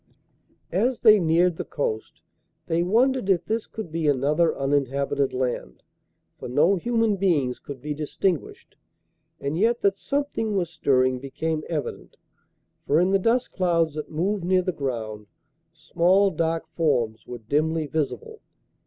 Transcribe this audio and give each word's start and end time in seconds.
As 0.71 1.01
they 1.01 1.19
neared 1.19 1.57
the 1.57 1.63
coast 1.63 2.21
they 2.65 2.81
wondered 2.81 3.29
if 3.29 3.45
this 3.45 3.67
could 3.67 3.91
be 3.91 4.07
another 4.07 4.57
uninhabited 4.57 5.31
land, 5.31 5.83
for 6.39 6.49
no 6.49 6.75
human 6.75 7.17
beings 7.17 7.59
could 7.59 7.79
be 7.83 7.93
distinguished, 7.93 8.77
and 9.39 9.59
yet 9.59 9.81
that 9.81 9.95
something 9.97 10.55
was 10.55 10.71
stirring 10.71 11.19
became 11.19 11.63
evident, 11.69 12.17
for 12.87 12.99
in 12.99 13.11
the 13.11 13.19
dust 13.19 13.51
clouds 13.51 13.93
that 13.93 14.09
moved 14.09 14.43
near 14.43 14.63
the 14.63 14.71
ground 14.71 15.27
small 15.71 16.31
dark 16.31 16.67
forms 16.69 17.27
were 17.27 17.37
dimly 17.37 17.85
visible. 17.85 18.41